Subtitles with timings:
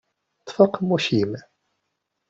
[0.41, 1.31] Ṭṭef aqemmuc-im!